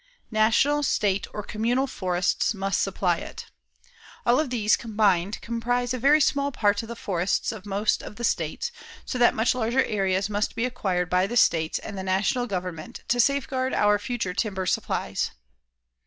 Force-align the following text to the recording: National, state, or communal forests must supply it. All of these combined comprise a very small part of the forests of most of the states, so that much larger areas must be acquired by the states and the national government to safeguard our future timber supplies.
National, 0.31 0.81
state, 0.81 1.27
or 1.31 1.43
communal 1.43 1.85
forests 1.85 2.55
must 2.55 2.81
supply 2.81 3.17
it. 3.19 3.45
All 4.25 4.39
of 4.39 4.49
these 4.49 4.75
combined 4.75 5.39
comprise 5.41 5.93
a 5.93 5.99
very 5.99 6.19
small 6.19 6.51
part 6.51 6.81
of 6.81 6.87
the 6.87 6.95
forests 6.95 7.51
of 7.51 7.67
most 7.67 8.01
of 8.01 8.15
the 8.15 8.23
states, 8.23 8.71
so 9.05 9.19
that 9.19 9.35
much 9.35 9.53
larger 9.53 9.83
areas 9.85 10.27
must 10.27 10.55
be 10.55 10.65
acquired 10.65 11.07
by 11.07 11.27
the 11.27 11.37
states 11.37 11.77
and 11.77 11.99
the 11.99 12.01
national 12.03 12.47
government 12.47 13.03
to 13.09 13.19
safeguard 13.19 13.75
our 13.75 13.99
future 13.99 14.33
timber 14.33 14.65
supplies. 14.65 15.29